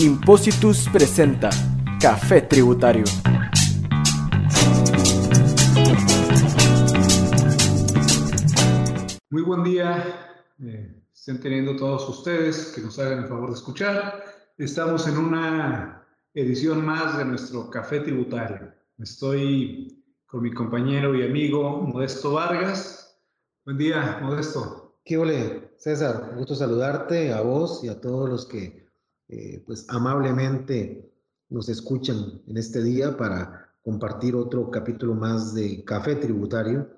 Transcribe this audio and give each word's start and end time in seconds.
Impositus 0.00 0.88
presenta 0.92 1.50
Café 2.00 2.42
Tributario. 2.42 3.04
Muy 9.30 9.42
buen 9.42 9.62
día, 9.62 10.04
eh, 10.58 11.00
estén 11.12 11.40
teniendo 11.40 11.76
todos 11.76 12.08
ustedes 12.08 12.72
que 12.74 12.80
nos 12.80 12.98
hagan 12.98 13.20
el 13.20 13.28
favor 13.28 13.50
de 13.50 13.54
escuchar. 13.54 14.24
Estamos 14.58 15.06
en 15.06 15.16
una 15.16 16.04
edición 16.34 16.84
más 16.84 17.16
de 17.16 17.24
nuestro 17.24 17.70
Café 17.70 18.00
Tributario. 18.00 18.72
Estoy 18.98 20.04
con 20.26 20.42
mi 20.42 20.52
compañero 20.52 21.14
y 21.14 21.24
amigo 21.24 21.82
Modesto 21.82 22.32
Vargas. 22.32 23.16
Buen 23.64 23.78
día, 23.78 24.18
Modesto. 24.20 24.98
¿Qué 25.04 25.18
ole, 25.18 25.70
César? 25.76 26.30
Un 26.32 26.38
gusto 26.38 26.56
saludarte 26.56 27.32
a 27.32 27.42
vos 27.42 27.84
y 27.84 27.88
a 27.88 28.00
todos 28.00 28.28
los 28.28 28.46
que 28.46 28.83
eh, 29.28 29.62
pues 29.66 29.86
amablemente 29.88 31.10
nos 31.48 31.68
escuchan 31.68 32.42
en 32.46 32.56
este 32.56 32.82
día 32.82 33.16
para 33.16 33.72
compartir 33.82 34.34
otro 34.34 34.70
capítulo 34.70 35.14
más 35.14 35.54
de 35.54 35.84
Café 35.84 36.16
Tributario, 36.16 36.88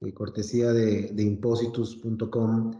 de 0.00 0.12
cortesía 0.12 0.72
de, 0.72 1.12
de 1.12 1.22
impositus.com, 1.22 2.72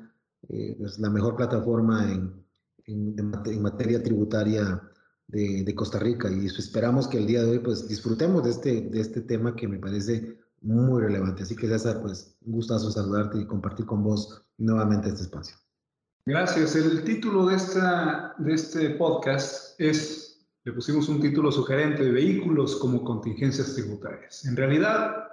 eh, 0.48 0.76
es 0.80 0.98
la 0.98 1.10
mejor 1.10 1.36
plataforma 1.36 2.12
en, 2.12 2.44
en, 2.86 3.62
materia 3.62 4.02
tributaria 4.02 4.82
de, 5.28 5.62
de, 5.62 5.74
Costa 5.74 5.98
Rica 6.00 6.30
y 6.30 6.46
esperamos 6.46 7.06
que 7.06 7.18
el 7.18 7.26
día 7.26 7.42
de 7.42 7.50
hoy 7.52 7.58
pues 7.60 7.88
disfrutemos 7.88 8.42
de 8.42 8.50
este, 8.50 8.80
de 8.82 9.00
este 9.00 9.20
tema 9.20 9.54
que 9.54 9.68
me 9.68 9.78
parece 9.78 10.36
muy 10.60 11.00
relevante. 11.00 11.44
Así 11.44 11.54
que 11.54 11.68
César, 11.68 12.02
pues 12.02 12.36
un 12.42 12.52
gustazo 12.52 12.90
saludarte 12.90 13.38
y 13.38 13.46
compartir 13.46 13.86
con 13.86 14.02
vos 14.02 14.44
nuevamente 14.58 15.08
este 15.08 15.22
espacio. 15.22 15.61
Gracias. 16.24 16.76
El 16.76 17.02
título 17.02 17.46
de, 17.46 17.56
esta, 17.56 18.36
de 18.38 18.54
este 18.54 18.90
podcast 18.90 19.80
es, 19.80 20.46
le 20.62 20.72
pusimos 20.72 21.08
un 21.08 21.20
título 21.20 21.50
sugerente 21.50 22.08
vehículos 22.12 22.76
como 22.76 23.02
contingencias 23.02 23.74
tributarias. 23.74 24.44
En 24.44 24.56
realidad, 24.56 25.28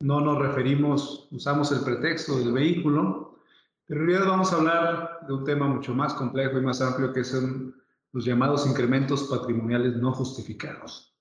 no 0.00 0.22
nos 0.22 0.38
referimos, 0.38 1.28
usamos 1.32 1.70
el 1.72 1.80
pretexto 1.80 2.38
del 2.38 2.50
vehículo, 2.50 3.38
pero 3.86 4.00
en 4.00 4.06
realidad 4.06 4.30
vamos 4.30 4.52
a 4.52 4.56
hablar 4.56 5.18
de 5.26 5.34
un 5.34 5.44
tema 5.44 5.66
mucho 5.66 5.94
más 5.94 6.14
complejo 6.14 6.58
y 6.58 6.62
más 6.62 6.80
amplio 6.80 7.12
que 7.12 7.24
son 7.24 7.74
los 8.12 8.24
llamados 8.24 8.66
incrementos 8.66 9.24
patrimoniales 9.24 9.96
no 9.96 10.14
justificados. 10.14 11.14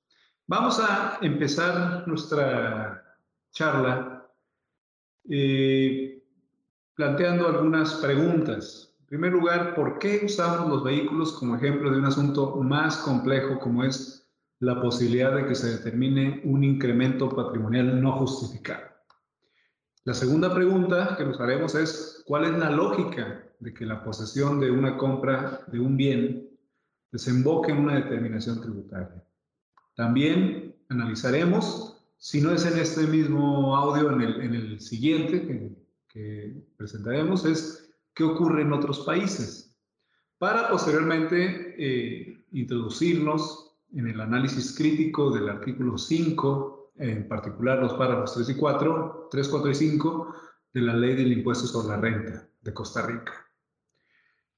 Vamos 0.48 0.80
a 0.80 1.20
empezar 1.22 2.08
nuestra 2.08 3.18
charla 3.52 4.25
eh, 5.30 6.23
planteando 6.96 7.50
algunas 7.50 7.96
preguntas 7.96 8.91
primer 9.12 9.34
lugar, 9.34 9.76
¿por 9.76 10.00
qué 10.00 10.22
usamos 10.23 10.70
los 10.70 10.86
vehículos 10.86 11.34
como 11.34 11.58
ejemplo 11.58 11.92
de 11.92 11.98
un 11.98 12.06
asunto 12.06 12.56
más 12.64 12.95
complejo 12.95 13.59
como 13.59 13.84
es 13.84 14.26
la 14.59 14.81
posibilidad 14.81 15.36
de 15.36 15.48
que 15.48 15.53
se 15.53 15.70
determine 15.70 16.40
un 16.45 16.64
incremento 16.64 17.28
patrimonial 17.28 18.02
no 18.02 18.14
justificado? 18.14 18.86
La 20.06 20.14
segunda 20.14 20.53
pregunta 20.53 21.16
que 21.18 21.26
nos 21.26 21.42
haremos 21.42 21.76
es, 21.76 22.23
¿cuál 22.26 22.45
es 22.45 22.58
la 22.58 22.70
lógica 22.70 23.44
de 23.59 23.73
que 23.73 23.86
la 23.86 24.02
posesión 24.02 24.62
de 24.62 24.72
una 24.72 24.95
compra 24.95 25.59
de 25.68 25.81
un 25.81 25.98
bien 25.98 26.50
desemboque 27.12 27.73
en 27.73 27.80
una 27.80 27.96
determinación 27.96 28.62
tributaria? 28.62 29.22
También 29.94 30.73
analizaremos, 30.88 32.02
si 32.16 32.40
no 32.40 32.53
es 32.53 32.66
en 32.66 32.80
este 32.80 33.06
mismo 33.08 33.75
audio, 33.75 34.09
en 34.14 34.22
el, 34.22 34.42
en 34.42 34.56
el 34.56 34.80
siguiente 34.80 35.46
que, 35.46 35.75
que 36.08 36.64
presentaremos, 36.78 37.44
es 37.44 37.91
qué 38.14 38.23
ocurre 38.23 38.62
en 38.62 38.73
otros 38.73 39.00
países, 39.02 39.76
para 40.38 40.70
posteriormente 40.70 41.76
eh, 41.78 42.44
introducirnos 42.52 43.78
en 43.94 44.08
el 44.08 44.20
análisis 44.22 44.76
crítico 44.76 45.31
del 45.31 45.50
artículo 45.50 45.98
5, 45.98 46.94
en 46.97 47.28
particular 47.28 47.80
los 47.80 47.94
párrafos 47.94 48.34
3 48.34 48.50
y 48.50 48.56
4, 48.56 49.28
3, 49.31 49.47
4 49.47 49.69
y 49.69 49.75
5 49.75 50.35
de 50.74 50.81
la 50.81 50.96
ley 50.96 51.16
del 51.16 51.31
impuesto 51.34 51.68
sobre 51.68 51.90
la 51.90 52.02
renta 52.02 52.50
de 52.62 52.74
Costa 52.74 53.06
Rica. 53.06 53.34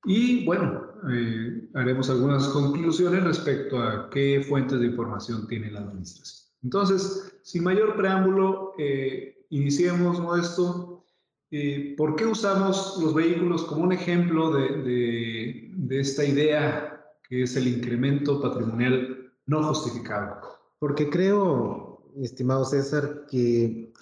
Y 0.05 0.45
bueno, 0.45 0.81
eh, 1.11 1.69
haremos 1.75 2.09
algunas 2.09 2.47
conclusiones 2.49 3.23
respecto 3.23 3.81
a 3.81 4.09
qué 4.09 4.45
fuentes 4.47 4.79
de 4.79 4.87
información 4.87 5.47
tiene 5.47 5.71
la 5.71 5.79
administración. 5.79 6.51
Entonces, 6.61 7.39
sin 7.43 7.63
mayor 7.63 7.95
preámbulo, 7.95 8.73
eh, 8.77 9.45
iniciemos 9.49 10.21
esto 10.39 10.92
eh, 11.55 11.93
¿Por 11.95 12.15
qué 12.15 12.25
usamos 12.25 12.97
los 12.99 13.13
vehículos 13.13 13.63
como 13.65 13.83
un 13.83 13.91
ejemplo 13.91 14.51
de, 14.51 15.71
esta 15.91 16.25
idea 16.25 17.05
que 17.29 17.43
es 17.43 17.55
el 17.55 17.67
incremento 17.67 18.41
patrimonial 18.41 19.31
no 19.45 19.63
justificado? 19.63 20.41
Porque 20.79 21.11
creo, 21.11 22.11
estimado 22.15 22.65
César, 22.65 23.27
que 23.29 23.93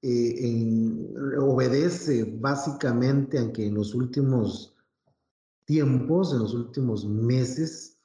eh, 0.00 1.14
obedece 1.40 2.22
básicamente 2.38 3.36
a 3.40 3.52
que 3.52 3.66
en 3.66 3.74
los 3.74 3.94
últimos 3.94 4.76
tiempos, 5.64 6.32
en 6.32 6.38
los 6.38 6.54
últimos 6.54 7.04
meses, 7.04 7.98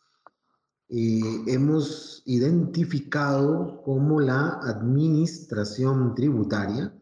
eh, 0.89 1.21
hemos 1.45 2.23
identificado 2.25 3.79
cómo 3.83 4.19
la 4.19 4.59
administración 4.63 6.15
tributaria 6.15 6.96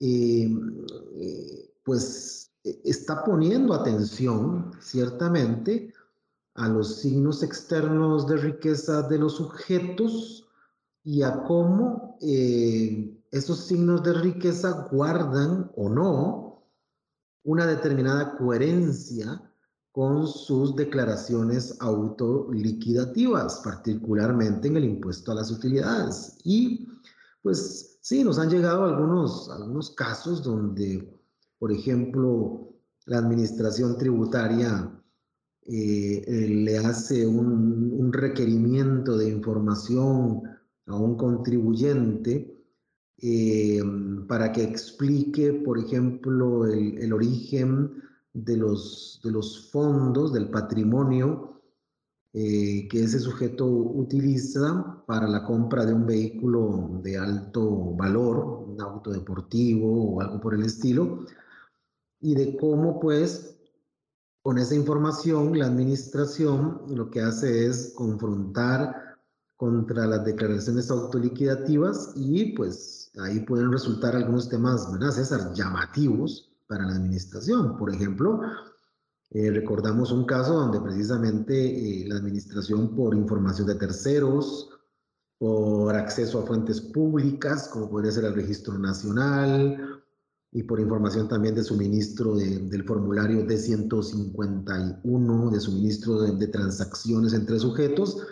eh, 0.00 0.48
eh, 1.16 1.74
pues 1.84 2.50
e, 2.64 2.80
está 2.84 3.24
poniendo 3.24 3.74
atención, 3.74 4.72
ciertamente, 4.80 5.92
a 6.54 6.68
los 6.68 6.96
signos 6.96 7.42
externos 7.42 8.26
de 8.26 8.36
riqueza 8.36 9.02
de 9.02 9.18
los 9.18 9.36
sujetos 9.36 10.48
y 11.04 11.22
a 11.22 11.44
cómo 11.44 12.18
eh, 12.20 13.16
esos 13.30 13.60
signos 13.60 14.02
de 14.02 14.14
riqueza 14.14 14.88
guardan 14.90 15.70
o 15.76 15.88
no 15.88 16.64
una 17.44 17.66
determinada 17.66 18.36
coherencia 18.36 19.42
con 19.92 20.26
sus 20.26 20.76
declaraciones 20.76 21.76
autoliquidativas, 21.80 23.60
particularmente 23.64 24.68
en 24.68 24.76
el 24.76 24.84
impuesto 24.84 25.32
a 25.32 25.36
las 25.36 25.50
utilidades. 25.50 26.38
Y 26.44 26.86
pues 27.42 27.97
Sí, 28.08 28.24
nos 28.24 28.38
han 28.38 28.48
llegado 28.48 28.86
algunos, 28.86 29.50
algunos 29.50 29.90
casos 29.90 30.42
donde, 30.42 31.14
por 31.58 31.70
ejemplo, 31.70 32.72
la 33.04 33.18
administración 33.18 33.98
tributaria 33.98 34.90
eh, 35.66 36.24
eh, 36.26 36.48
le 36.48 36.78
hace 36.78 37.26
un, 37.26 38.10
requerimiento 38.10 39.18
de 39.18 39.28
información 39.28 40.40
a 40.86 40.96
un 40.96 41.18
contribuyente 41.18 42.64
eh, 43.18 43.82
para 44.26 44.52
que 44.52 44.62
explique, 44.62 45.52
por 45.52 45.78
ejemplo, 45.78 46.64
el, 46.66 46.96
el 46.96 47.12
origen 47.12 47.92
de 48.32 48.56
los, 48.56 49.20
de 49.22 49.32
los 49.32 49.70
fondos, 49.70 50.32
del 50.32 50.48
patrimonio 50.48 51.57
eh, 52.34 52.86
que 52.88 53.04
ese 53.04 53.18
sujeto 53.18 53.66
utiliza 53.66 55.02
para 55.06 55.26
la 55.26 55.44
compra 55.44 55.86
de 55.86 55.94
un 55.94 56.06
vehículo 56.06 57.00
de 57.02 57.16
alto 57.16 57.94
valor, 57.96 58.64
un 58.68 58.80
auto 58.80 59.10
deportivo 59.10 60.14
o 60.14 60.20
algo 60.20 60.40
por 60.40 60.54
el 60.54 60.64
estilo, 60.64 61.24
y 62.20 62.34
de 62.34 62.56
cómo 62.56 63.00
pues 63.00 63.56
con 64.42 64.58
esa 64.58 64.74
información 64.74 65.58
la 65.58 65.66
administración 65.66 66.82
lo 66.88 67.10
que 67.10 67.20
hace 67.20 67.66
es 67.66 67.92
confrontar 67.94 69.18
contra 69.56 70.06
las 70.06 70.24
declaraciones 70.24 70.90
autoliquidativas 70.90 72.12
y 72.14 72.52
pues 72.52 73.10
ahí 73.20 73.40
pueden 73.40 73.72
resultar 73.72 74.14
algunos 74.14 74.48
temas, 74.48 74.90
¿verdad, 74.92 75.10
César? 75.10 75.52
Llamativos 75.52 76.52
para 76.68 76.86
la 76.86 76.92
administración. 76.92 77.76
Por 77.76 77.92
ejemplo, 77.92 78.40
eh, 79.30 79.50
recordamos 79.50 80.10
un 80.10 80.24
caso 80.24 80.54
donde 80.54 80.80
precisamente 80.80 81.54
eh, 81.54 82.08
la 82.08 82.16
administración 82.16 82.96
por 82.96 83.14
información 83.14 83.66
de 83.66 83.74
terceros, 83.74 84.70
por 85.38 85.94
acceso 85.94 86.40
a 86.40 86.46
fuentes 86.46 86.80
públicas, 86.80 87.68
como 87.68 87.90
podría 87.90 88.10
ser 88.10 88.24
el 88.24 88.34
registro 88.34 88.78
nacional, 88.78 90.02
y 90.50 90.62
por 90.62 90.80
información 90.80 91.28
también 91.28 91.54
de 91.54 91.62
suministro 91.62 92.34
del 92.34 92.84
formulario 92.84 93.46
D151, 93.46 95.50
de 95.50 95.60
suministro 95.60 96.22
de, 96.22 96.46
transacciones 96.46 97.34
entre 97.34 97.58
sujetos, 97.58 98.26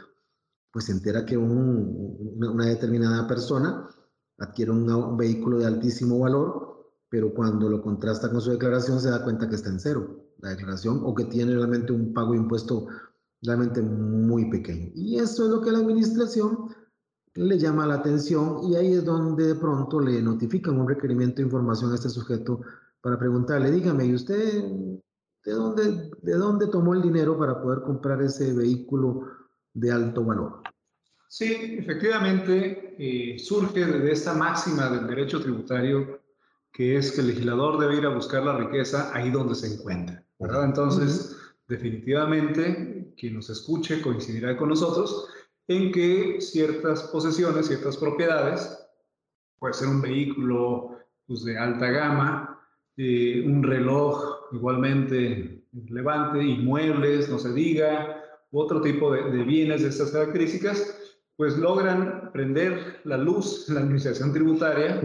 pues 0.73 0.87
se 0.87 0.93
entera 0.93 1.27
que 1.27 1.37
una, 1.37 2.65
determinada 2.65 3.29
persona 3.29 3.87
adquiere 4.39 4.71
un 4.71 5.19
vehículo 5.19 5.59
de 5.59 5.67
altísimo 5.67 6.21
valor, 6.21 6.91
pero 7.11 7.35
cuando 7.35 7.69
lo 7.69 7.83
contrasta 7.83 8.31
con 8.31 8.41
su 8.41 8.51
declaración 8.51 8.99
se 8.99 9.11
da 9.11 9.23
cuenta 9.23 9.47
que 9.47 9.57
está 9.57 9.69
en 9.69 9.79
cero 9.79 10.26
la 10.39 10.51
declaración 10.51 11.01
o 11.05 11.15
que 11.15 11.25
tiene 11.25 11.55
realmente 11.55 11.93
un 11.93 12.13
pago 12.13 12.35
impuesto 12.35 12.87
realmente 13.43 13.81
muy 13.83 14.51
pequeño. 14.51 14.91
Y 14.95 15.19
eso 15.19 15.45
es 15.45 15.51
lo 15.51 15.61
que 15.61 15.73
la 15.73 15.79
administración 15.79 16.75
le 17.35 17.59
llama 17.59 17.87
la 17.87 17.95
atención 17.95 18.61
y 18.65 18.77
ahí 18.77 18.95
es 18.95 19.05
donde 19.05 19.49
de 19.49 19.55
pronto 19.55 20.01
le 20.01 20.23
notifican 20.23 20.79
un 20.81 20.89
requerimiento 20.89 21.37
de 21.37 21.43
información 21.43 21.93
a 21.93 21.97
este 21.97 22.09
sujeto 22.09 22.61
para 23.01 23.19
preguntarle, 23.19 23.71
dígame, 23.71 24.07
¿y 24.07 24.15
usted, 24.15 24.65
¿de 25.45 25.53
dónde, 25.53 26.11
¿de 26.23 26.33
dónde 26.35 26.67
tomó 26.69 26.95
el 26.95 27.03
dinero 27.03 27.39
para 27.39 27.61
poder 27.63 27.83
comprar 27.83 28.23
ese 28.23 28.53
vehículo 28.53 29.29
de 29.75 29.93
alto 29.93 30.25
valor? 30.25 30.63
Sí, 31.29 31.77
efectivamente, 31.79 32.97
eh, 32.99 33.39
surge 33.39 33.85
de 33.85 34.11
esta 34.11 34.35
máxima 34.35 34.89
del 34.89 35.07
derecho 35.07 35.41
tributario, 35.41 36.21
que 36.73 36.97
es 36.97 37.13
que 37.13 37.21
el 37.21 37.29
legislador 37.29 37.79
debe 37.79 37.97
ir 37.97 38.07
a 38.07 38.15
buscar 38.15 38.43
la 38.43 38.57
riqueza 38.57 39.11
ahí 39.15 39.31
donde 39.31 39.55
se 39.55 39.75
encuentra, 39.75 40.26
¿verdad? 40.39 40.65
Entonces, 40.65 41.37
definitivamente, 41.69 43.13
quien 43.17 43.35
nos 43.35 43.51
escuche 43.51 44.03
coincidirá 44.03 44.57
con 44.57 44.69
nosotros 44.69 45.29
en 45.69 45.93
que 45.93 46.41
ciertas 46.41 47.05
posesiones, 47.05 47.67
ciertas 47.67 47.97
propiedades, 47.97 48.79
puede 49.59 49.75
ser 49.75 49.89
un 49.89 50.01
vehículo 50.01 50.99
pues, 51.27 51.45
de 51.45 51.59
alta 51.59 51.91
gama, 51.91 52.61
eh, 52.97 53.43
un 53.47 53.63
reloj 53.63 54.49
igualmente 54.53 55.65
relevante, 55.73 56.43
inmuebles, 56.43 57.29
no 57.29 57.39
se 57.39 57.53
diga, 57.53 58.23
otro 58.53 58.81
tipo 58.81 59.13
de, 59.13 59.25
de 59.31 59.43
bienes 59.45 59.83
de 59.83 59.89
estas 59.89 60.13
características, 60.13 61.06
pues 61.37 61.57
logran 61.59 62.31
prender 62.33 63.01
la 63.05 63.17
luz 63.17 63.69
la 63.71 63.81
administración 63.81 64.33
tributaria, 64.33 65.01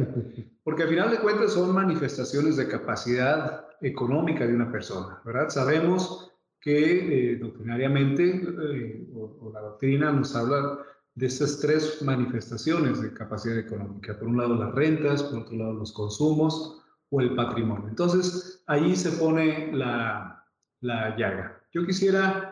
porque 0.63 0.83
al 0.83 0.89
final 0.89 1.11
de 1.11 1.19
cuentas 1.19 1.53
son 1.53 1.73
manifestaciones 1.73 2.57
de 2.57 2.67
capacidad 2.67 3.65
económica 3.81 4.45
de 4.45 4.55
una 4.55 4.71
persona, 4.71 5.21
¿verdad? 5.25 5.49
Sabemos 5.49 6.31
que 6.61 7.31
eh, 7.33 7.35
doctrinariamente, 7.37 8.41
eh, 8.73 9.09
o, 9.15 9.51
la 9.51 9.61
doctrina 9.61 10.11
nos 10.11 10.35
habla 10.35 10.79
de 11.15 11.25
estas 11.25 11.59
tres 11.59 12.01
manifestaciones 12.03 13.01
de 13.01 13.13
capacidad 13.13 13.57
económica. 13.57 14.17
Por 14.17 14.27
un 14.27 14.37
lado 14.37 14.55
las 14.55 14.73
rentas, 14.73 15.23
por 15.23 15.39
otro 15.39 15.57
lado 15.57 15.73
los 15.73 15.91
consumos 15.91 16.83
o 17.09 17.19
el 17.19 17.35
patrimonio. 17.35 17.89
Entonces, 17.89 18.63
ahí 18.67 18.95
se 18.95 19.11
pone 19.11 19.71
la, 19.73 20.45
la 20.79 21.17
llaga. 21.17 21.59
Yo 21.73 21.85
quisiera 21.85 22.50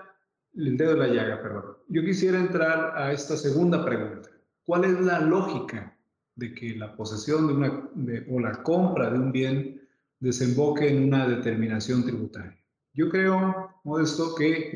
el 0.67 0.77
dedo 0.77 0.91
de 0.91 0.97
la 0.97 1.07
llaga, 1.07 1.41
perdón. 1.41 1.77
Yo 1.87 2.03
quisiera 2.03 2.37
entrar 2.37 2.93
a 2.97 3.11
esta 3.13 3.37
segunda 3.37 3.83
pregunta. 3.85 4.29
¿Cuál 4.65 4.85
es 4.85 4.99
la 5.01 5.21
lógica 5.21 5.97
de 6.35 6.53
que 6.53 6.75
la 6.75 6.95
posesión 6.95 7.47
de 7.47 7.53
una 7.53 7.89
o 8.29 8.39
la 8.39 8.63
compra 8.63 9.09
de 9.09 9.19
un 9.19 9.31
bien 9.31 9.81
desemboque 10.19 10.89
en 10.89 11.05
una 11.05 11.27
determinación 11.27 12.03
tributaria? 12.03 12.57
Yo 12.93 13.09
creo, 13.09 13.69
Modesto, 13.83 14.35
que 14.35 14.71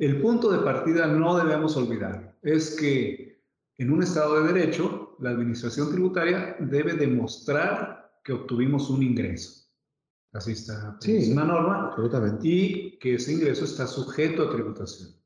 el 0.00 0.20
punto 0.20 0.50
de 0.50 0.58
partida 0.58 1.06
no 1.06 1.36
debemos 1.36 1.76
olvidar. 1.76 2.36
Es 2.42 2.76
que 2.76 3.40
en 3.78 3.92
un 3.92 4.02
Estado 4.02 4.42
de 4.42 4.52
Derecho, 4.52 5.16
la 5.20 5.30
administración 5.30 5.90
tributaria 5.90 6.56
debe 6.58 6.94
demostrar 6.94 8.10
que 8.24 8.32
obtuvimos 8.32 8.90
un 8.90 9.02
ingreso. 9.02 9.66
Así 10.32 10.52
está. 10.52 10.96
Sí, 11.00 11.30
una 11.32 11.44
norma. 11.44 11.88
Absolutamente. 11.88 12.46
Y 12.46 12.98
que 12.98 13.14
ese 13.14 13.32
ingreso 13.32 13.64
está 13.64 13.86
sujeto 13.86 14.42
a 14.42 14.50
tributación 14.50 15.17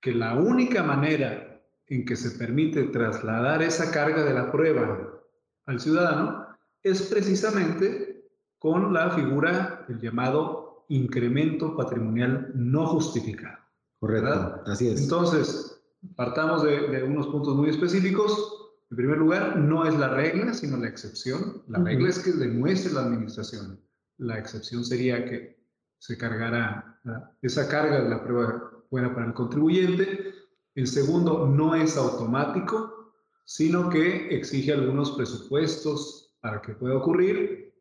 que 0.00 0.14
la 0.14 0.34
única 0.34 0.82
manera 0.82 1.62
en 1.86 2.04
que 2.04 2.16
se 2.16 2.38
permite 2.38 2.84
trasladar 2.84 3.62
esa 3.62 3.90
carga 3.90 4.24
de 4.24 4.34
la 4.34 4.52
prueba 4.52 5.22
al 5.66 5.80
ciudadano 5.80 6.46
es 6.82 7.02
precisamente 7.02 8.28
con 8.58 8.92
la 8.92 9.10
figura 9.10 9.84
del 9.88 10.00
llamado 10.00 10.84
incremento 10.88 11.76
patrimonial 11.76 12.50
no 12.54 12.86
justificado. 12.86 13.58
Correcto, 14.00 14.62
así 14.66 14.88
es. 14.88 15.02
Entonces, 15.02 15.82
partamos 16.16 16.62
de, 16.62 17.02
unos 17.02 17.26
puntos 17.28 17.56
muy 17.56 17.70
específicos. 17.70 18.70
En 18.90 18.96
primer 18.96 19.18
lugar, 19.18 19.56
no 19.56 19.86
es 19.86 19.98
la 19.98 20.08
regla, 20.08 20.54
sino 20.54 20.76
la 20.76 20.88
excepción. 20.88 21.62
La 21.68 21.78
regla 21.80 22.08
es 22.08 22.20
que 22.20 22.32
demuestre 22.32 22.92
la 22.92 23.02
administración. 23.02 23.80
La 24.18 24.38
excepción 24.38 24.84
sería 24.84 25.24
que 25.24 25.58
se 25.98 26.16
cargara 26.16 27.00
esa 27.42 27.68
carga 27.68 28.02
de 28.02 28.08
la 28.08 28.22
prueba 28.22 28.77
buena 28.90 29.14
para 29.14 29.26
el 29.26 29.34
contribuyente. 29.34 30.34
El 30.74 30.86
segundo 30.86 31.46
no 31.46 31.74
es 31.74 31.96
automático, 31.96 33.12
sino 33.44 33.88
que 33.88 34.28
exige 34.34 34.72
algunos 34.72 35.12
presupuestos 35.12 36.36
para 36.40 36.60
que 36.62 36.74
pueda 36.74 36.96
ocurrir. 36.96 37.74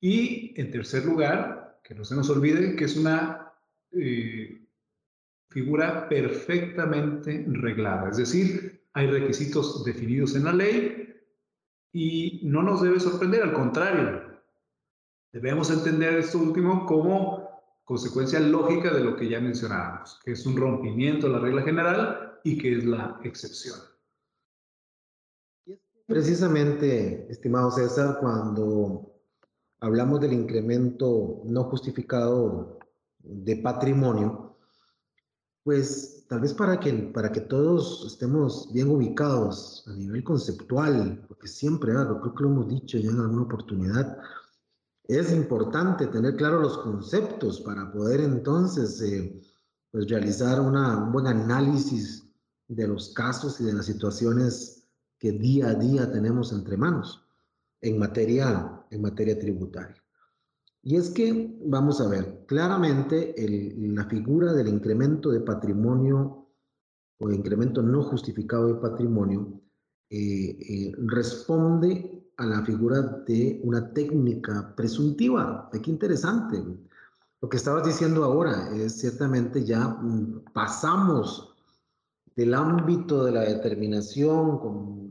Y 0.00 0.58
en 0.60 0.70
tercer 0.70 1.04
lugar, 1.04 1.80
que 1.82 1.94
no 1.94 2.04
se 2.04 2.14
nos 2.14 2.30
olvide 2.30 2.76
que 2.76 2.84
es 2.84 2.96
una 2.96 3.52
eh, 3.92 4.66
figura 5.48 6.08
perfectamente 6.08 7.44
reglada, 7.48 8.10
es 8.10 8.16
decir, 8.16 8.82
hay 8.92 9.06
requisitos 9.08 9.84
definidos 9.84 10.34
en 10.34 10.44
la 10.44 10.52
ley 10.52 11.14
y 11.92 12.40
no 12.44 12.62
nos 12.62 12.82
debe 12.82 13.00
sorprender, 13.00 13.42
al 13.42 13.52
contrario, 13.52 14.22
debemos 15.32 15.70
entender 15.70 16.14
esto 16.14 16.38
último 16.38 16.86
como 16.86 17.43
consecuencia 17.84 18.40
lógica 18.40 18.92
de 18.92 19.04
lo 19.04 19.16
que 19.16 19.28
ya 19.28 19.40
mencionábamos, 19.40 20.20
que 20.24 20.32
es 20.32 20.46
un 20.46 20.56
rompimiento 20.56 21.26
de 21.26 21.32
la 21.34 21.38
regla 21.38 21.62
general 21.62 22.40
y 22.42 22.58
que 22.58 22.78
es 22.78 22.84
la 22.84 23.20
excepción. 23.22 23.78
Precisamente, 26.06 27.30
estimado 27.30 27.70
César, 27.70 28.18
cuando 28.20 29.14
hablamos 29.80 30.20
del 30.20 30.34
incremento 30.34 31.42
no 31.44 31.64
justificado 31.64 32.78
de 33.18 33.56
patrimonio, 33.56 34.56
pues 35.62 36.26
tal 36.28 36.40
vez 36.40 36.52
para 36.52 36.78
que, 36.78 36.92
para 36.92 37.32
que 37.32 37.40
todos 37.40 38.04
estemos 38.06 38.70
bien 38.72 38.90
ubicados 38.90 39.84
a 39.86 39.94
nivel 39.94 40.22
conceptual, 40.22 41.24
porque 41.26 41.48
siempre, 41.48 41.92
creo 41.92 42.34
que 42.34 42.42
lo 42.42 42.50
hemos 42.50 42.68
dicho 42.68 42.98
ya 42.98 43.10
en 43.10 43.20
alguna 43.20 43.42
oportunidad, 43.42 44.18
es 45.04 45.32
importante 45.32 46.06
tener 46.06 46.36
claros 46.36 46.62
los 46.62 46.78
conceptos 46.78 47.60
para 47.60 47.92
poder 47.92 48.20
entonces 48.20 49.00
eh, 49.02 49.40
pues 49.90 50.08
realizar 50.08 50.60
una, 50.60 50.96
un 50.98 51.12
buen 51.12 51.26
análisis 51.26 52.26
de 52.68 52.88
los 52.88 53.12
casos 53.12 53.60
y 53.60 53.64
de 53.64 53.74
las 53.74 53.86
situaciones 53.86 54.88
que 55.18 55.32
día 55.32 55.68
a 55.68 55.74
día 55.74 56.10
tenemos 56.10 56.52
entre 56.52 56.76
manos 56.76 57.22
en 57.80 57.98
materia, 57.98 58.84
en 58.90 59.02
materia 59.02 59.38
tributaria. 59.38 60.02
Y 60.82 60.96
es 60.96 61.10
que, 61.10 61.56
vamos 61.64 62.00
a 62.00 62.08
ver, 62.08 62.44
claramente 62.46 63.34
la 63.78 64.04
figura 64.06 64.52
del 64.52 64.68
incremento 64.68 65.30
de 65.30 65.40
patrimonio 65.40 66.48
o 67.18 67.30
incremento 67.30 67.82
no 67.82 68.02
justificado 68.02 68.68
de 68.68 68.80
patrimonio 68.80 69.60
eh, 70.10 70.56
eh, 70.60 70.92
responde 70.98 72.23
a 72.36 72.46
la 72.46 72.64
figura 72.64 73.00
de 73.26 73.60
una 73.64 73.92
técnica 73.92 74.74
presuntiva. 74.76 75.68
Qué 75.72 75.90
interesante. 75.90 76.62
Lo 77.40 77.48
que 77.48 77.56
estabas 77.56 77.86
diciendo 77.86 78.24
ahora 78.24 78.70
es 78.74 79.00
ciertamente 79.00 79.64
ya 79.64 79.88
mm, 79.88 80.44
pasamos 80.52 81.54
del 82.36 82.54
ámbito 82.54 83.24
de 83.24 83.32
la 83.32 83.42
determinación 83.42 84.58
con 84.58 85.04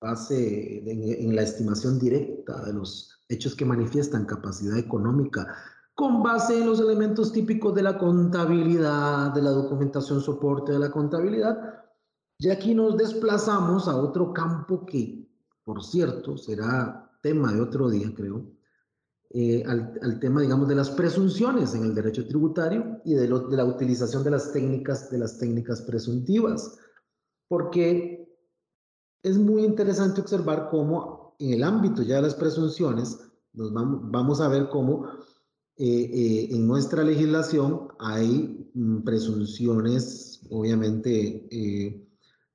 base 0.00 0.78
en, 0.90 1.34
la 1.34 1.42
estimación 1.42 1.98
directa 1.98 2.64
de 2.64 2.72
los 2.72 3.20
hechos 3.28 3.54
que 3.54 3.64
manifiestan 3.64 4.24
capacidad 4.24 4.78
económica, 4.78 5.54
con 5.94 6.22
base 6.22 6.58
en 6.58 6.66
los 6.66 6.80
elementos 6.80 7.32
típicos 7.32 7.74
de 7.74 7.82
la 7.82 7.98
contabilidad, 7.98 9.32
de 9.32 9.42
la 9.42 9.50
documentación 9.50 10.20
soporte 10.20 10.72
de 10.72 10.78
la 10.78 10.90
contabilidad, 10.90 11.84
y 12.38 12.50
aquí 12.50 12.74
nos 12.74 12.96
desplazamos 12.96 13.88
a 13.88 13.96
otro 13.96 14.32
campo 14.32 14.84
que 14.84 15.25
por 15.66 15.82
cierto, 15.82 16.38
será 16.38 17.10
tema 17.20 17.52
de 17.52 17.60
otro 17.60 17.90
día, 17.90 18.12
creo, 18.14 18.46
eh, 19.30 19.64
al, 19.66 20.20
tema, 20.20 20.40
digamos, 20.40 20.68
de 20.68 20.76
las 20.76 20.90
presunciones 20.90 21.74
en 21.74 21.82
el 21.82 21.92
derecho 21.92 22.24
tributario 22.24 23.00
y 23.04 23.14
de, 23.14 23.26
la 23.28 23.64
utilización 23.64 24.22
de 24.22 24.30
las 24.30 24.52
técnicas, 24.52 25.10
de 25.10 25.18
las 25.18 25.38
técnicas 25.38 25.82
presuntivas, 25.82 26.78
porque 27.48 28.32
es 29.24 29.36
muy 29.38 29.64
interesante 29.64 30.20
observar 30.20 30.68
cómo 30.70 31.34
en 31.40 31.54
el 31.54 31.64
ámbito 31.64 32.02
ya 32.02 32.16
de 32.16 32.22
las 32.22 32.36
presunciones, 32.36 33.18
nos 33.52 33.72
vamos, 33.72 34.40
a 34.40 34.46
ver 34.46 34.68
cómo 34.68 35.08
eh, 35.78 35.84
eh, 35.84 36.48
en 36.52 36.64
nuestra 36.64 37.02
legislación 37.02 37.88
hay 37.98 38.70
mm, 38.72 39.02
presunciones, 39.02 40.42
obviamente, 40.48 42.05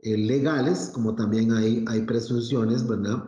eh, 0.04 0.18
legales, 0.18 0.90
como 0.94 1.14
también 1.14 1.52
hay, 1.52 1.86
hay 1.88 2.02
presunciones, 2.02 2.88
¿verdad? 2.88 3.24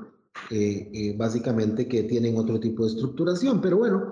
Eh, 0.49 0.89
eh, 0.91 1.15
básicamente 1.15 1.87
que 1.87 2.03
tienen 2.03 2.35
otro 2.37 2.59
tipo 2.59 2.83
de 2.83 2.89
estructuración. 2.89 3.61
Pero 3.61 3.77
bueno, 3.77 4.11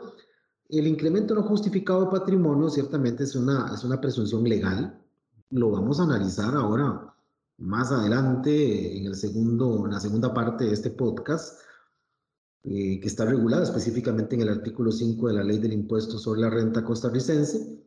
el 0.70 0.86
incremento 0.86 1.34
no 1.34 1.42
justificado 1.42 2.06
de 2.06 2.12
patrimonio 2.12 2.70
ciertamente 2.70 3.24
es 3.24 3.36
una, 3.36 3.74
es 3.74 3.84
una 3.84 4.00
presunción 4.00 4.44
legal. 4.44 5.02
Lo 5.50 5.72
vamos 5.72 6.00
a 6.00 6.04
analizar 6.04 6.54
ahora 6.54 7.16
más 7.58 7.92
adelante 7.92 8.96
en, 8.96 9.06
el 9.08 9.16
segundo, 9.16 9.86
en 9.86 9.94
la 9.94 10.00
segunda 10.00 10.34
parte 10.34 10.66
de 10.66 10.74
este 10.74 10.92
podcast, 10.92 11.60
que 12.64 13.02
está 13.04 13.26
regulada 13.26 13.64
específicamente 13.64 14.36
en 14.36 14.44
el 14.44 14.50
artículo 14.50 14.92
5 14.92 15.28
de 15.30 15.34
la 15.34 15.44
ley 15.44 15.58
del 15.58 15.74
impuesto 15.74 16.20
sobre 16.20 16.42
la 16.42 16.50
renta 16.52 16.84
costarricense. 16.84 17.81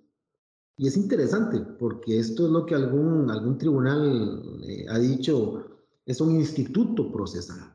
Y 0.77 0.89
es 0.89 0.97
interesante 0.97 1.61
porque 1.79 2.19
esto 2.19 2.47
es 2.47 2.51
lo 2.51 2.67
que 2.67 2.75
algún, 2.75 3.31
algún 3.31 3.59
tribunal 3.59 4.43
eh, 4.67 4.87
ha 4.89 4.99
dicho, 4.99 5.65
es 6.05 6.21
un 6.21 6.35
instituto 6.37 7.13
procesal. 7.13 7.75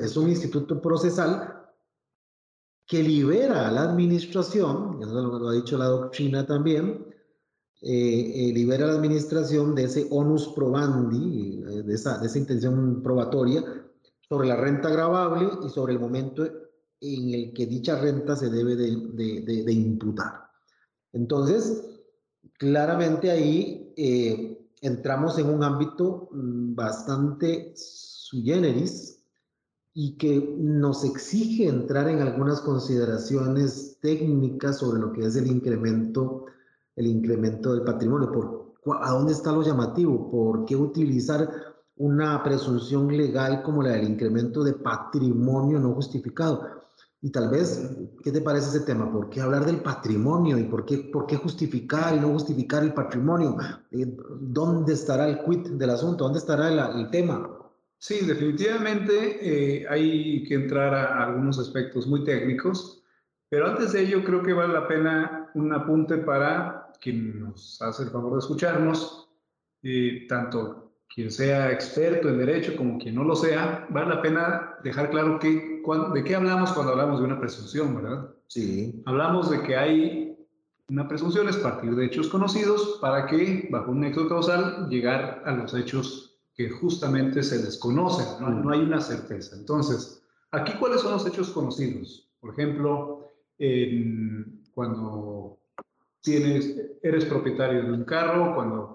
Es, 0.00 0.16
un 0.16 0.28
instituto 0.28 0.80
procesal 0.80 1.64
que 2.86 3.02
libera 3.02 3.68
a 3.68 3.72
la 3.72 3.82
administración, 3.84 5.00
eso 5.02 5.38
lo, 5.38 5.48
ha 5.48 5.54
dicho 5.54 5.78
la 5.78 5.86
doctrina 5.86 6.46
también, 6.46 7.06
eh, 7.80 8.48
eh, 8.48 8.52
libera 8.52 8.84
a 8.84 8.88
la 8.88 8.94
administración 8.94 9.74
de 9.74 9.84
ese 9.84 10.06
onus 10.10 10.48
probandi, 10.48 11.62
eh, 11.66 11.82
de, 11.82 11.94
esa, 11.94 12.18
de 12.18 12.26
esa 12.26 12.38
intención 12.38 13.02
probatoria 13.02 13.64
sobre 14.28 14.48
la 14.48 14.56
renta 14.56 14.90
gravable 14.90 15.48
y 15.66 15.70
sobre 15.70 15.94
el 15.94 16.00
momento 16.00 16.46
en 17.00 17.34
el 17.34 17.52
que 17.52 17.66
dicha 17.66 18.00
renta 18.00 18.36
se 18.36 18.50
debe 18.50 18.76
de, 18.76 18.96
de, 19.12 19.64
de 19.64 19.72
imputar. 19.72 20.50
Entonces, 21.14 21.82
claramente 22.58 23.30
ahí 23.30 23.84
entramos 24.84 25.38
en 25.38 25.48
un 25.48 25.64
ámbito 25.64 26.28
mm, 26.30 26.74
bastante 26.74 27.72
sui 27.74 28.42
generis 28.42 29.22
y 29.94 30.18
que 30.18 30.56
nos 30.58 31.04
exige 31.04 31.68
entrar 31.68 32.08
en 32.08 32.20
algunas 32.20 32.60
consideraciones 32.60 33.98
técnicas 34.02 34.78
sobre 34.78 35.00
lo 35.00 35.12
que 35.12 35.24
es 35.24 35.36
el 35.36 35.46
incremento, 35.46 36.46
el 36.96 37.06
incremento 37.06 37.72
del 37.72 37.84
patrimonio. 37.84 38.30
Por, 38.30 38.74
¿A 39.00 39.12
dónde 39.12 39.32
está 39.32 39.52
lo 39.52 39.62
llamativo? 39.62 40.30
¿Por 40.30 40.66
qué 40.66 40.76
utilizar 40.76 41.48
una 41.96 42.42
presunción 42.42 43.08
legal 43.16 43.62
como 43.62 43.82
la 43.82 43.92
del 43.92 44.08
incremento 44.08 44.64
de 44.64 44.74
patrimonio 44.74 45.78
no 45.78 45.94
justificado? 45.94 46.84
Y 47.24 47.30
tal 47.30 47.48
vez, 47.48 47.90
¿qué 48.22 48.30
te 48.30 48.42
parece 48.42 48.68
ese 48.68 48.84
tema? 48.84 49.10
¿Por 49.10 49.30
qué 49.30 49.40
hablar 49.40 49.64
del 49.64 49.80
patrimonio 49.80 50.58
y 50.58 50.64
por 50.64 50.84
qué, 50.84 50.98
por 51.10 51.26
qué 51.26 51.36
justificar 51.36 52.14
y 52.14 52.20
no 52.20 52.28
justificar 52.28 52.82
el 52.82 52.92
patrimonio? 52.92 53.56
Eh, 53.92 54.14
¿Dónde 54.40 54.92
estará 54.92 55.26
el 55.26 55.38
quid 55.42 55.70
del 55.70 55.88
asunto? 55.88 56.24
¿Dónde 56.24 56.40
estará 56.40 56.68
el, 56.68 57.00
el 57.00 57.10
tema? 57.10 57.48
Sí, 57.96 58.26
definitivamente 58.26 59.38
eh, 59.40 59.86
hay 59.88 60.44
que 60.44 60.54
entrar 60.54 60.94
a 60.94 61.24
algunos 61.24 61.58
aspectos 61.58 62.06
muy 62.06 62.24
técnicos, 62.24 63.02
pero 63.48 63.68
antes 63.68 63.92
de 63.94 64.02
ello 64.02 64.22
creo 64.22 64.42
que 64.42 64.52
vale 64.52 64.74
la 64.74 64.86
pena 64.86 65.50
un 65.54 65.72
apunte 65.72 66.18
para 66.18 66.92
quien 67.00 67.40
nos 67.40 67.80
hace 67.80 68.02
el 68.02 68.10
favor 68.10 68.34
de 68.34 68.40
escucharnos, 68.40 69.30
eh, 69.82 70.26
tanto 70.28 70.83
quien 71.12 71.30
sea 71.30 71.70
experto 71.70 72.28
en 72.28 72.38
derecho 72.38 72.76
como 72.76 72.98
quien 72.98 73.14
no 73.14 73.24
lo 73.24 73.36
sea, 73.36 73.86
vale 73.90 74.14
la 74.14 74.22
pena 74.22 74.74
dejar 74.82 75.10
claro 75.10 75.38
que, 75.38 75.82
de 76.14 76.24
qué 76.24 76.34
hablamos 76.34 76.72
cuando 76.72 76.92
hablamos 76.92 77.20
de 77.20 77.26
una 77.26 77.38
presunción, 77.40 77.94
¿verdad? 77.94 78.30
Sí. 78.48 79.02
Hablamos 79.06 79.50
de 79.50 79.62
que 79.62 79.76
hay 79.76 80.36
una 80.88 81.08
presunción 81.08 81.48
es 81.48 81.56
partir 81.56 81.94
de 81.94 82.06
hechos 82.06 82.28
conocidos 82.28 82.98
para 83.00 83.26
que, 83.26 83.68
bajo 83.70 83.90
un 83.90 84.00
nexo 84.00 84.28
causal, 84.28 84.88
llegar 84.88 85.42
a 85.46 85.52
los 85.52 85.72
hechos 85.74 86.36
que 86.54 86.68
justamente 86.70 87.42
se 87.42 87.58
desconocen, 87.58 88.26
no, 88.40 88.50
no 88.50 88.70
hay 88.70 88.80
una 88.80 89.00
certeza. 89.00 89.56
Entonces, 89.56 90.22
aquí, 90.50 90.72
¿cuáles 90.78 91.00
son 91.00 91.12
los 91.12 91.26
hechos 91.26 91.50
conocidos? 91.50 92.28
Por 92.40 92.52
ejemplo, 92.52 93.30
cuando 94.74 95.58
tienes, 96.20 96.76
eres 97.02 97.24
propietario 97.24 97.82
de 97.84 97.92
un 97.92 98.04
carro, 98.04 98.54
cuando 98.54 98.93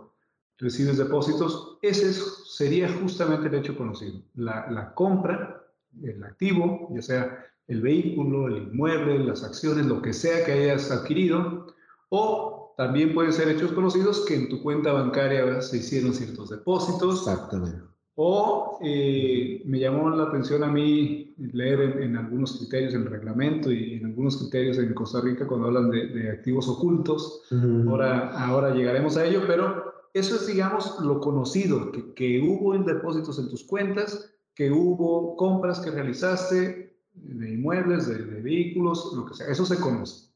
recibes 0.59 0.97
depósitos, 0.97 1.77
ese 1.81 2.13
sería 2.13 2.89
justamente 3.01 3.47
el 3.47 3.55
hecho 3.55 3.77
conocido. 3.77 4.21
La, 4.35 4.69
la, 4.69 4.93
compra, 4.93 5.65
el 6.03 6.23
activo, 6.23 6.89
ya 6.93 7.01
sea 7.01 7.45
el 7.67 7.81
vehículo, 7.81 8.47
el 8.47 8.63
inmueble, 8.63 9.19
las 9.19 9.43
acciones, 9.43 9.85
lo 9.85 10.01
que 10.01 10.13
sea 10.13 10.45
que 10.45 10.51
hayas 10.51 10.91
adquirido, 10.91 11.67
o 12.09 12.73
también 12.77 13.13
pueden 13.13 13.31
ser 13.33 13.49
hechos 13.49 13.71
conocidos 13.71 14.25
que 14.25 14.35
en 14.35 14.49
tu 14.49 14.61
cuenta 14.61 14.91
bancaria 14.91 15.61
se 15.61 15.77
hicieron 15.77 16.13
ciertos 16.13 16.49
depósitos. 16.49 17.27
Exactamente. 17.27 17.81
O 18.15 18.79
eh, 18.81 19.61
me 19.65 19.79
llamó 19.79 20.09
la 20.09 20.23
atención 20.23 20.63
a 20.63 20.67
mí 20.67 21.33
leer 21.37 22.01
en, 22.01 22.17
algunos 22.17 22.57
criterios 22.57 22.93
en 22.93 23.03
el 23.03 23.09
reglamento 23.09 23.71
y 23.71 23.93
en 23.93 24.07
algunos 24.07 24.37
criterios 24.37 24.77
en 24.77 24.93
Costa 24.93 25.21
Rica 25.21 25.47
cuando 25.47 25.67
hablan 25.67 25.89
de, 25.89 26.07
de 26.07 26.31
activos 26.31 26.67
ocultos. 26.67 27.43
ahora, 27.87 28.31
ahora 28.45 28.73
llegaremos 28.73 29.15
a 29.15 29.25
ello, 29.25 29.43
pero 29.47 29.88
eso 30.13 30.35
es, 30.35 30.47
digamos, 30.47 30.99
lo 31.01 31.19
conocido, 31.19 31.91
que, 31.91 32.13
que 32.13 32.39
hubo 32.41 32.75
en 32.75 32.85
depósitos 32.85 33.39
en 33.39 33.49
tus 33.49 33.63
cuentas, 33.63 34.33
que 34.59 34.71
hubo 34.71 35.37
compras 35.37 35.79
que 35.79 35.91
realizaste 35.91 36.89
de 37.13 37.49
inmuebles, 37.49 38.07
de, 38.07 38.17
vehículos, 38.41 39.13
lo 39.15 39.25
que 39.25 39.35
sea. 39.35 39.47
Eso 39.47 39.65
se 39.65 39.79
conoce. 39.79 40.29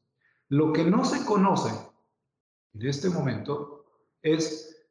Lo 0.48 0.72
que 0.72 0.84
no 0.84 1.04
se 1.04 1.24
conoce 1.26 1.70
en 2.74 2.86
este 2.86 3.10
momento 3.10 3.84
es 4.22 4.86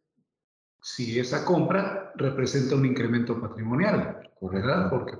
si 0.81 1.19
esa 1.19 1.45
compra 1.45 2.13
representa 2.15 2.75
un 2.75 2.85
incremento 2.85 3.39
patrimonial, 3.39 4.29
¿verdad? 4.41 4.89
Porque 4.89 5.17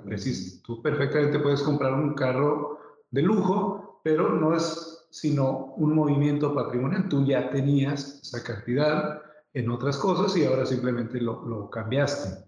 tú 0.63 0.81
perfectamente 0.81 1.39
puedes 1.39 1.61
comprar 1.61 1.93
un 1.93 2.13
carro 2.13 2.77
de 3.09 3.21
lujo, 3.21 4.01
pero 4.03 4.29
no 4.29 4.55
es 4.55 5.07
sino 5.09 5.73
un 5.77 5.95
movimiento 5.95 6.53
patrimonial. 6.53 7.07
Tú 7.07 7.25
ya 7.25 7.49
tenías 7.49 8.19
esa 8.21 8.43
cantidad, 8.43 9.22
en 9.53 9.69
otras 9.69 9.97
cosas 9.97 10.35
y 10.35 10.45
ahora 10.45 10.65
simplemente 10.65 11.21
lo, 11.21 11.45
lo 11.45 11.69
cambiaste. 11.69 12.43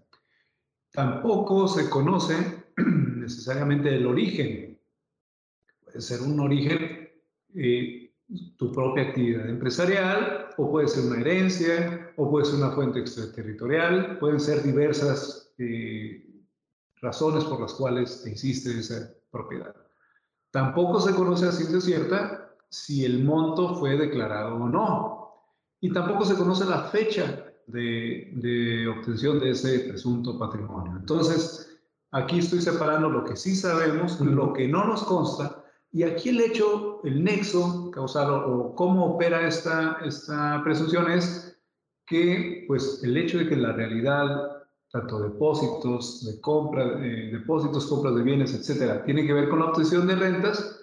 Tampoco 0.90 1.68
se 1.68 1.88
conoce 1.88 2.64
necesariamente 2.76 3.94
el 3.94 4.06
origen. 4.06 4.80
Puede 5.84 6.00
ser 6.00 6.22
un 6.22 6.40
origen, 6.40 7.10
eh, 7.54 8.14
tu 8.56 8.72
propia 8.72 9.04
actividad 9.04 9.48
empresarial, 9.48 10.48
o 10.56 10.70
puede 10.70 10.88
ser 10.88 11.04
una 11.04 11.20
herencia, 11.20 12.12
o 12.16 12.30
puede 12.30 12.46
ser 12.46 12.56
una 12.56 12.72
fuente 12.72 12.98
extraterritorial, 12.98 14.18
pueden 14.18 14.40
ser 14.40 14.62
diversas 14.64 15.54
eh, 15.58 16.26
razones 16.96 17.44
por 17.44 17.60
las 17.60 17.74
cuales 17.74 18.26
existe 18.26 18.78
esa 18.78 19.12
propiedad. 19.30 19.76
Tampoco 20.50 21.00
se 21.00 21.14
conoce 21.14 21.46
a 21.46 21.52
ciencia 21.52 21.80
cierta 21.80 22.56
si 22.68 23.04
el 23.04 23.22
monto 23.22 23.76
fue 23.76 23.96
declarado 23.96 24.56
o 24.56 24.68
no 24.68 25.15
y 25.86 25.92
tampoco 25.92 26.24
se 26.24 26.34
conoce 26.34 26.64
la 26.64 26.82
fecha 26.82 27.44
de, 27.68 28.92
obtención 28.98 29.38
de 29.38 29.50
ese 29.50 29.80
presunto 29.80 30.36
patrimonio. 30.36 30.96
Entonces, 30.98 31.78
aquí 32.10 32.40
estoy 32.40 32.60
separando 32.60 33.08
lo 33.08 33.24
que 33.24 33.36
sí 33.36 33.54
sabemos, 33.54 34.20
lo 34.20 34.52
que 34.52 34.66
no 34.66 34.84
nos 34.84 35.04
consta, 35.04 35.64
y 35.92 36.02
aquí 36.02 36.30
el 36.30 36.40
hecho, 36.40 37.00
el 37.04 37.22
nexo 37.22 37.92
causal 37.92 38.30
o, 38.30 38.74
cómo 38.74 39.14
opera 39.14 39.46
esta, 39.46 39.98
esta 40.04 40.60
presunción 40.64 41.08
es 41.08 41.56
que, 42.04 42.64
pues, 42.66 43.00
el 43.04 43.16
hecho 43.16 43.38
de 43.38 43.48
que 43.48 43.56
la 43.56 43.72
realidad, 43.72 44.64
tanto 44.90 45.20
depósitos 45.20 46.24
de 46.26 46.40
compra, 46.40 46.84
eh, 47.00 47.30
depósitos, 47.32 47.86
compras 47.86 48.16
de 48.16 48.22
bienes, 48.22 48.54
etcétera, 48.54 49.04
tiene 49.04 49.24
que 49.24 49.32
ver 49.32 49.48
con 49.48 49.60
la 49.60 49.66
obtención 49.66 50.08
de 50.08 50.16
rentas, 50.16 50.75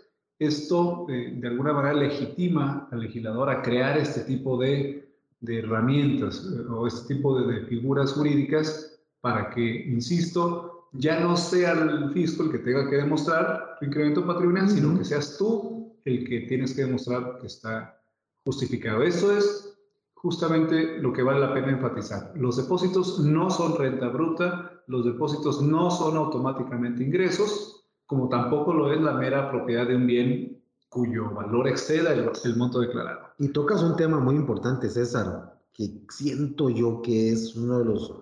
esto 0.46 1.06
eh, 1.10 1.34
de 1.36 1.48
alguna 1.48 1.74
manera 1.74 1.94
legitima 1.94 2.88
al 2.92 3.00
legislador 3.02 3.50
a 3.50 3.62
crear 3.62 3.98
este 3.98 4.22
tipo 4.22 4.58
de, 4.58 5.10
de 5.42 5.60
herramientas 5.60 6.46
eh, 6.46 6.62
o 6.70 6.88
este 6.88 7.16
tipo 7.16 7.40
de, 7.40 7.54
de, 7.54 7.66
figuras 7.68 8.14
jurídicas 8.14 9.00
para 9.22 9.50
que, 9.50 9.86
insisto, 9.88 10.90
ya 10.94 11.20
no 11.20 11.36
sea 11.36 11.72
el 11.72 12.12
fisco 12.14 12.44
el 12.44 12.52
que 12.52 12.60
tenga 12.60 12.90
que 12.90 12.98
demostrar 12.98 13.78
tu 13.80 13.86
incremento 13.86 14.26
patrimonial, 14.26 14.70
sino 14.70 14.98
que 14.98 15.06
seas 15.06 15.38
tú 15.38 15.98
el 16.06 16.28
que 16.28 16.42
tienes 16.42 16.74
que 16.74 16.86
demostrar 16.86 17.40
que 17.40 17.48
está 17.48 18.00
justificado. 18.46 19.04
Esto 19.04 19.36
es 19.36 19.74
justamente 20.16 21.00
lo 21.00 21.12
que 21.12 21.24
vale 21.24 21.40
la 21.40 21.54
pena 21.54 21.72
enfatizar. 21.72 22.32
Los 22.36 22.58
depósitos 22.58 23.20
no 23.20 23.50
son 23.50 23.78
renta 23.78 24.08
bruta, 24.08 24.82
los 24.88 25.06
depósitos 25.06 25.62
no 25.62 25.92
son 25.92 26.16
automáticamente 26.18 27.04
ingresos, 27.04 27.83
como 28.06 28.30
tampoco 28.30 28.74
lo 28.74 28.94
es 28.94 29.02
la 29.02 29.14
mera 29.14 29.50
propiedad 29.50 29.88
de 29.88 29.96
un 29.96 30.08
bien 30.08 30.64
cuyo 30.94 31.32
valor 31.32 31.68
exceda 31.68 32.14
el, 32.14 32.56
monto 32.56 32.80
declarado. 32.80 33.22
Y 33.40 33.50
tocas 33.50 33.82
un 33.82 33.96
tema 33.96 34.20
muy 34.20 34.36
importante, 34.36 34.90
César, 34.90 35.60
que 35.74 36.06
siento 36.10 36.70
yo 36.70 37.02
que 37.02 37.32
es 37.32 37.56
uno 37.56 37.80
de 37.80 37.86
los, 37.86 38.14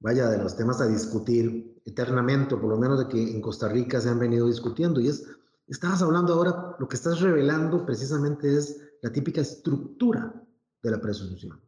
vaya, 0.00 0.28
de 0.28 0.38
los 0.38 0.56
temas 0.56 0.80
a 0.80 0.88
discutir 0.88 1.80
eternamente, 1.84 2.54
o 2.54 2.60
por 2.60 2.70
lo 2.70 2.78
menos 2.78 2.98
de 2.98 3.08
que 3.08 3.32
en 3.32 3.40
Costa 3.40 3.68
Rica 3.68 4.00
se 4.00 4.08
han 4.08 4.18
venido 4.18 4.48
discutiendo, 4.48 5.00
y 5.00 5.08
es, 5.08 5.24
estabas 5.68 6.02
hablando 6.02 6.34
ahora, 6.34 6.76
lo 6.78 6.88
que 6.88 6.96
estás 6.96 7.20
revelando 7.20 7.86
precisamente 7.86 8.56
es 8.56 8.80
la 9.02 9.12
típica 9.12 9.40
estructura 9.40 10.34
de 10.82 10.90
la 10.90 11.00
presunción, 11.00 11.60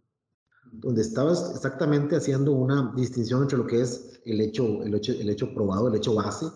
donde 0.72 1.02
estabas 1.02 1.52
exactamente 1.54 2.16
haciendo 2.16 2.52
una 2.52 2.92
distinción 2.96 3.42
entre 3.42 3.58
lo 3.58 3.66
que 3.66 3.80
es 3.80 4.20
el 4.24 4.40
hecho, 4.40 4.82
el 4.82 4.94
hecho, 4.94 5.12
el 5.12 5.30
hecho 5.30 5.54
probado, 5.54 5.86
el 5.86 5.94
hecho 5.94 6.14
base, 6.14 6.46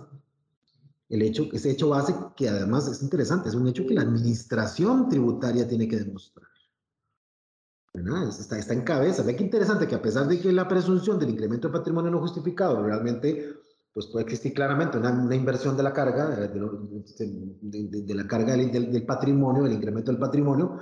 el 1.09 1.23
hecho, 1.23 1.49
ese 1.53 1.71
hecho 1.71 1.89
base 1.89 2.15
que 2.37 2.49
además 2.49 2.87
es 2.89 3.03
interesante, 3.03 3.49
es 3.49 3.55
un 3.55 3.67
hecho 3.67 3.87
que 3.87 3.95
la 3.95 4.03
administración 4.03 5.09
tributaria 5.09 5.67
tiene 5.67 5.89
que 5.89 5.97
demostrar. 5.97 6.49
Está, 8.29 8.59
está 8.59 8.75
en 8.75 8.83
cabeza. 8.83 9.23
Ve 9.23 9.35
qué 9.35 9.43
interesante 9.43 9.89
que 9.89 9.95
a 9.95 10.03
pesar 10.03 10.29
de 10.29 10.39
que 10.39 10.53
la 10.53 10.69
presunción 10.69 11.19
del 11.19 11.31
incremento 11.31 11.69
de 11.69 11.73
patrimonio 11.73 12.11
no 12.11 12.21
justificado 12.21 12.83
realmente 12.83 13.57
pues 13.93 14.07
puede 14.07 14.27
existir 14.27 14.55
claramente 14.55 14.97
una, 14.97 15.35
inversión 15.35 15.77
de 15.77 15.83
la 15.83 15.93
carga, 15.93 16.29
de, 16.29 18.15
la 18.15 18.29
carga 18.29 18.57
del, 18.57 18.93
del, 18.93 19.05
patrimonio, 19.05 19.65
del 19.65 19.73
incremento 19.73 20.13
del 20.13 20.21
patrimonio, 20.21 20.79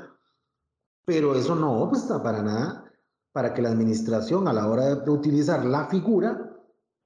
pero 1.02 1.34
eso 1.34 1.54
no 1.54 1.80
obsta 1.80 2.22
para 2.22 2.42
nada 2.42 2.92
para 3.32 3.54
que 3.54 3.62
la 3.62 3.70
administración 3.70 4.48
a 4.48 4.52
la 4.52 4.68
hora 4.68 4.96
de 4.96 5.10
utilizar 5.10 5.64
la 5.64 5.86
figura 5.86 6.45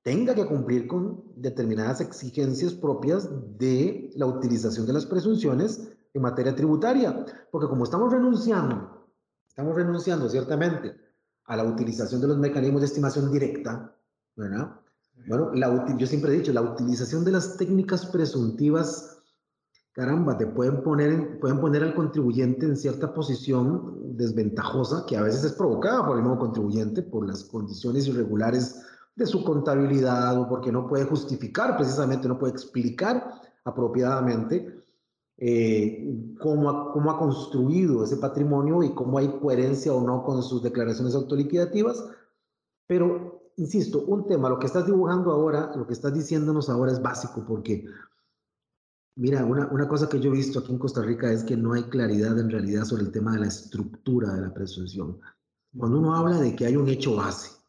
tenga 0.02 0.34
que 0.34 0.46
cumplir 0.46 0.86
con 0.86 1.22
determinadas 1.36 2.00
exigencias 2.00 2.72
propias 2.72 3.28
de 3.58 4.10
la 4.14 4.26
utilización 4.26 4.86
de 4.86 4.94
las 4.94 5.06
presunciones 5.06 5.88
en 6.14 6.22
materia 6.22 6.54
tributaria. 6.54 7.24
Porque 7.50 7.68
como 7.68 7.84
estamos 7.84 8.12
renunciando, 8.12 9.08
estamos 9.48 9.74
renunciando 9.74 10.28
ciertamente 10.28 10.94
a 11.44 11.56
la 11.56 11.64
utilización 11.64 12.20
de 12.20 12.28
los 12.28 12.38
mecanismos 12.38 12.80
de 12.80 12.86
estimación 12.86 13.30
directa, 13.30 13.94
¿verdad? 14.36 14.80
Bueno, 15.26 15.52
la, 15.52 15.96
yo 15.98 16.06
siempre 16.06 16.32
he 16.32 16.38
dicho, 16.38 16.52
la 16.52 16.62
utilización 16.62 17.24
de 17.24 17.32
las 17.32 17.58
técnicas 17.58 18.06
presuntivas, 18.06 19.18
caramba, 19.92 20.38
te 20.38 20.46
pueden 20.46 20.82
poner, 20.82 21.38
pueden 21.40 21.60
poner 21.60 21.82
al 21.82 21.94
contribuyente 21.94 22.64
en 22.64 22.76
cierta 22.76 23.12
posición 23.12 24.16
desventajosa, 24.16 25.04
que 25.06 25.16
a 25.16 25.22
veces 25.22 25.44
es 25.44 25.52
provocada 25.52 26.06
por 26.06 26.16
el 26.16 26.22
nuevo 26.22 26.38
contribuyente, 26.38 27.02
por 27.02 27.26
las 27.26 27.44
condiciones 27.44 28.06
irregulares 28.06 28.80
de 29.14 29.26
su 29.26 29.44
contabilidad 29.44 30.38
o 30.40 30.48
porque 30.48 30.72
no 30.72 30.86
puede 30.86 31.04
justificar, 31.04 31.76
precisamente 31.76 32.28
no 32.28 32.38
puede 32.38 32.52
explicar 32.52 33.40
apropiadamente 33.64 34.80
eh, 35.42 36.34
cómo, 36.38 36.68
ha, 36.68 36.92
cómo 36.92 37.10
ha 37.10 37.18
construido 37.18 38.04
ese 38.04 38.18
patrimonio 38.18 38.82
y 38.82 38.94
cómo 38.94 39.18
hay 39.18 39.28
coherencia 39.40 39.92
o 39.92 40.06
no 40.06 40.22
con 40.22 40.42
sus 40.42 40.62
declaraciones 40.62 41.14
autoliquidativas. 41.14 42.04
Pero, 42.86 43.50
insisto, 43.56 44.04
un 44.04 44.26
tema, 44.26 44.50
lo 44.50 44.58
que 44.58 44.66
estás 44.66 44.84
dibujando 44.84 45.32
ahora, 45.32 45.72
lo 45.74 45.86
que 45.86 45.94
estás 45.94 46.12
diciéndonos 46.12 46.68
ahora 46.68 46.92
es 46.92 47.00
básico 47.00 47.42
porque, 47.46 47.86
mira, 49.16 49.44
una, 49.44 49.66
una 49.72 49.88
cosa 49.88 50.08
que 50.10 50.20
yo 50.20 50.30
he 50.30 50.36
visto 50.36 50.58
aquí 50.58 50.72
en 50.72 50.78
Costa 50.78 51.00
Rica 51.00 51.32
es 51.32 51.42
que 51.42 51.56
no 51.56 51.72
hay 51.72 51.84
claridad 51.84 52.38
en 52.38 52.50
realidad 52.50 52.84
sobre 52.84 53.04
el 53.04 53.10
tema 53.10 53.32
de 53.32 53.40
la 53.40 53.46
estructura 53.46 54.34
de 54.34 54.42
la 54.42 54.52
presunción. 54.52 55.20
Cuando 55.74 56.00
uno 56.00 56.14
habla 56.16 56.38
de 56.38 56.54
que 56.54 56.66
hay 56.66 56.76
un 56.76 56.88
hecho 56.88 57.16
base, 57.16 57.59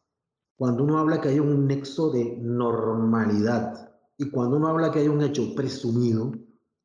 cuando 0.62 0.84
uno 0.84 0.98
habla 0.98 1.20
que 1.20 1.28
hay 1.28 1.40
un 1.40 1.66
nexo 1.66 2.12
de 2.12 2.36
normalidad 2.40 3.90
y 4.16 4.30
cuando 4.30 4.58
uno 4.58 4.68
habla 4.68 4.92
que 4.92 5.00
hay 5.00 5.08
un 5.08 5.20
hecho 5.20 5.56
presumido, 5.56 6.30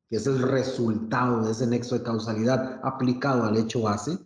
que 0.08 0.16
es 0.16 0.26
el 0.26 0.42
resultado 0.42 1.44
de 1.44 1.52
ese 1.52 1.64
nexo 1.64 1.94
de 1.94 2.02
causalidad 2.02 2.80
aplicado 2.82 3.44
al 3.44 3.56
hecho 3.56 3.82
base, 3.82 4.18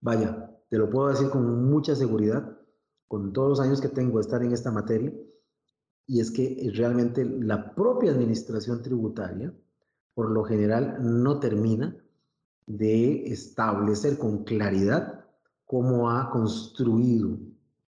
vaya, 0.00 0.50
te 0.68 0.76
lo 0.76 0.90
puedo 0.90 1.06
decir 1.06 1.30
con 1.30 1.70
mucha 1.70 1.94
seguridad, 1.94 2.50
con 3.06 3.32
todos 3.32 3.50
los 3.50 3.60
años 3.60 3.80
que 3.80 3.90
tengo 3.90 4.18
de 4.18 4.22
estar 4.22 4.42
en 4.42 4.50
esta 4.50 4.72
materia, 4.72 5.12
y 6.08 6.18
es 6.18 6.32
que 6.32 6.68
realmente 6.74 7.24
la 7.24 7.76
propia 7.76 8.10
administración 8.10 8.82
tributaria, 8.82 9.54
por 10.14 10.32
lo 10.32 10.42
general, 10.42 10.98
no 11.00 11.38
termina 11.38 11.96
de 12.66 13.26
establecer 13.26 14.18
con 14.18 14.42
claridad 14.42 15.26
cómo 15.64 16.10
ha 16.10 16.28
construido 16.28 17.38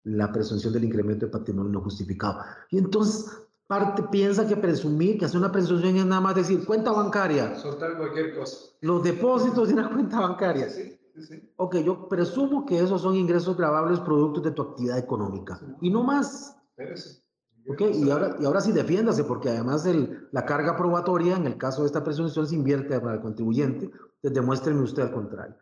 la 0.03 0.31
presunción 0.31 0.73
del 0.73 0.85
incremento 0.85 1.25
de 1.25 1.31
patrimonio 1.31 1.71
no 1.71 1.81
justificado. 1.81 2.39
Y 2.69 2.77
entonces 2.77 3.29
parte 3.67 4.03
piensa 4.11 4.47
que 4.47 4.57
presumir, 4.57 5.17
que 5.17 5.25
hacer 5.25 5.39
una 5.39 5.51
presunción 5.51 5.95
es 5.95 6.05
nada 6.05 6.21
más 6.21 6.35
decir 6.35 6.65
cuenta 6.65 6.91
bancaria. 6.91 7.55
Soltar 7.55 7.97
cualquier 7.97 8.35
cosa. 8.35 8.57
Los 8.81 9.03
depósitos 9.03 9.67
de 9.67 9.75
una 9.75 9.89
cuenta 9.89 10.19
bancaria. 10.19 10.69
Sí, 10.69 10.99
sí, 11.15 11.23
sí. 11.23 11.53
Ok, 11.55 11.77
yo 11.77 12.09
presumo 12.09 12.65
que 12.65 12.79
esos 12.79 13.01
son 13.01 13.15
ingresos 13.15 13.55
grabables 13.55 13.99
productos 13.99 14.43
de 14.43 14.51
tu 14.51 14.61
actividad 14.63 14.97
económica. 14.97 15.59
Y 15.81 15.89
no 15.89 16.03
más. 16.03 16.57
Espérese. 16.71 17.21
Ok, 17.67 17.81
y 17.93 18.09
ahora, 18.09 18.35
y 18.39 18.45
ahora 18.45 18.59
sí 18.59 18.71
defiéndase, 18.71 19.23
porque 19.23 19.49
además 19.49 19.85
el, 19.85 20.27
la 20.31 20.45
carga 20.45 20.75
probatoria, 20.75 21.37
en 21.37 21.45
el 21.45 21.57
caso 21.57 21.83
de 21.83 21.87
esta 21.87 22.03
presunción, 22.03 22.47
se 22.47 22.55
invierte 22.55 22.99
para 22.99 23.13
el 23.13 23.21
contribuyente. 23.21 23.85
Entonces, 23.85 24.33
demuéstreme 24.33 24.81
usted 24.81 25.03
al 25.03 25.13
contrario. 25.13 25.55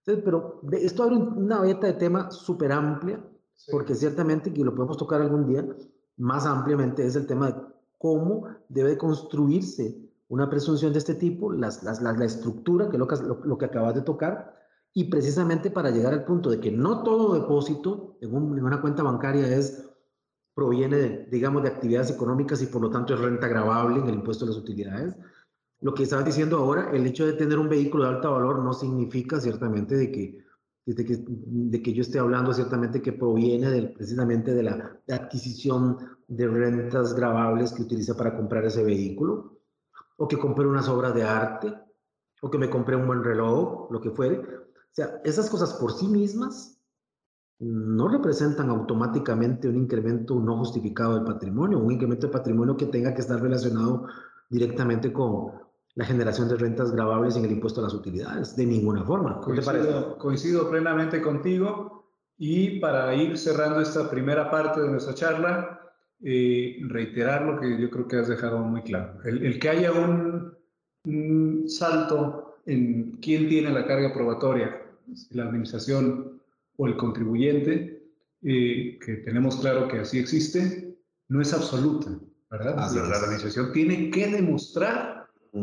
Entonces, 0.00 0.24
pero 0.24 0.60
esto 0.72 1.04
abre 1.04 1.16
una 1.16 1.60
beta 1.60 1.86
de 1.86 1.92
tema 1.92 2.30
súper 2.30 2.72
amplia 2.72 3.22
porque 3.70 3.94
ciertamente, 3.94 4.52
que 4.52 4.64
lo 4.64 4.74
podemos 4.74 4.96
tocar 4.96 5.20
algún 5.20 5.46
día 5.46 5.66
más 6.16 6.46
ampliamente, 6.46 7.06
es 7.06 7.16
el 7.16 7.26
tema 7.26 7.50
de 7.50 7.54
cómo 7.98 8.48
debe 8.68 8.96
construirse 8.96 9.98
una 10.28 10.48
presunción 10.48 10.92
de 10.92 10.98
este 10.98 11.14
tipo, 11.14 11.52
las, 11.52 11.82
las, 11.82 12.00
la, 12.00 12.24
estructura, 12.24 12.88
que 12.90 12.98
lo 12.98 13.06
que, 13.06 13.16
lo, 13.16 13.58
acabas 13.60 13.94
de 13.94 14.02
tocar, 14.02 14.54
y 14.92 15.04
precisamente 15.04 15.70
para 15.70 15.90
llegar 15.90 16.12
al 16.12 16.24
punto 16.24 16.50
de 16.50 16.60
que 16.60 16.70
no 16.70 17.02
todo 17.02 17.34
depósito 17.34 18.16
en, 18.20 18.34
un, 18.34 18.58
en 18.58 18.64
una 18.64 18.80
cuenta 18.80 19.02
bancaria 19.02 19.46
es 19.46 19.84
proviene, 20.58 20.96
de, 20.96 21.28
digamos, 21.30 21.62
de 21.62 21.68
actividades 21.68 22.10
económicas 22.10 22.60
y 22.62 22.66
por 22.66 22.82
lo 22.82 22.90
tanto 22.90 23.14
es 23.14 23.20
renta 23.20 23.46
grabable 23.46 24.00
en 24.00 24.08
el 24.08 24.16
impuesto 24.16 24.44
de 24.44 24.50
las 24.50 24.60
utilidades. 24.60 25.14
Lo 25.80 25.94
que 25.94 26.02
estabas 26.02 26.24
diciendo 26.24 26.58
ahora, 26.58 26.90
el 26.92 27.06
hecho 27.06 27.24
de 27.24 27.34
tener 27.34 27.60
un 27.60 27.68
vehículo 27.68 28.02
de 28.02 28.10
alto 28.10 28.32
valor 28.32 28.64
no 28.64 28.72
significa 28.72 29.40
ciertamente 29.40 29.96
de 29.96 30.10
que 30.10 30.44
de 30.94 31.04
que, 31.04 31.18
de 31.26 31.82
que 31.82 31.92
yo 31.92 32.02
esté 32.02 32.18
hablando 32.18 32.52
ciertamente 32.52 33.02
que 33.02 33.12
proviene 33.12 33.82
precisamente 33.94 34.54
de 34.54 34.62
la 34.62 34.98
adquisición 35.08 35.98
de 36.26 36.46
rentas 36.46 37.14
grabables 37.14 37.72
que 37.72 37.82
utiliza 37.82 38.16
para 38.16 38.36
comprar 38.36 38.64
ese 38.64 38.82
vehículo, 38.82 39.58
o 40.16 40.26
que 40.26 40.38
compré 40.38 40.66
unas 40.66 40.88
obras 40.88 41.14
de 41.14 41.24
arte, 41.24 41.74
o 42.40 42.50
que 42.50 42.58
me 42.58 42.70
compré 42.70 42.96
un 42.96 43.06
buen 43.06 43.22
reloj, 43.22 43.90
lo 43.90 44.00
que 44.00 44.10
fuere. 44.10 44.38
O 44.38 44.92
sea, 44.92 45.20
esas 45.24 45.50
cosas 45.50 45.74
por 45.74 45.92
sí 45.92 46.08
mismas 46.08 46.78
no 47.60 48.08
representan 48.08 48.70
automáticamente 48.70 49.68
un 49.68 49.76
incremento 49.76 50.36
no 50.36 50.58
justificado 50.58 51.14
del 51.14 51.24
patrimonio, 51.24 51.78
un 51.78 51.92
incremento 51.92 52.28
de 52.28 52.32
patrimonio 52.32 52.76
que 52.76 52.86
tenga 52.86 53.14
que 53.14 53.20
estar 53.20 53.40
relacionado 53.40 54.06
directamente 54.48 55.12
con, 55.12 55.52
la 55.98 56.04
generación 56.04 56.48
de 56.48 56.54
rentas 56.54 56.92
grabables 56.92 57.34
en 57.34 57.44
el 57.44 57.50
impuesto 57.50 57.80
a 57.80 57.84
las 57.84 57.92
utilidades, 57.92 58.54
de 58.54 58.64
ninguna 58.64 59.02
forma. 59.02 59.40
Coincido, 59.40 60.16
coincido 60.16 60.70
plenamente 60.70 61.20
contigo 61.20 62.08
y 62.36 62.78
para 62.78 63.12
ir 63.16 63.36
cerrando 63.36 63.80
esta 63.80 64.08
primera 64.08 64.48
parte 64.48 64.80
de 64.80 64.90
nuestra 64.90 65.12
charla, 65.14 65.80
eh, 66.22 66.78
reiterar 66.82 67.42
lo 67.42 67.58
que 67.58 67.80
yo 67.80 67.90
creo 67.90 68.06
que 68.06 68.16
has 68.16 68.28
dejado 68.28 68.60
muy 68.60 68.82
claro. 68.82 69.20
El, 69.24 69.44
el 69.44 69.58
que 69.58 69.70
haya 69.70 69.90
un, 69.90 70.52
un, 71.04 71.64
salto 71.68 72.60
en 72.64 73.18
quién 73.20 73.48
tiene 73.48 73.70
la 73.70 73.84
carga 73.84 74.14
probatoria, 74.14 74.80
la 75.30 75.46
administración 75.46 76.40
o 76.76 76.86
el 76.86 76.96
contribuyente, 76.96 78.04
eh, 78.42 79.00
que 79.04 79.14
tenemos 79.24 79.56
claro 79.56 79.88
que 79.88 79.98
así 79.98 80.20
existe, 80.20 80.96
no 81.26 81.40
es 81.40 81.52
absoluta, 81.52 82.16
¿verdad? 82.52 82.76
la, 82.76 83.02
la 83.02 83.16
administración 83.16 83.72
tiene 83.72 84.10
que 84.10 84.28
demostrar 84.28 85.17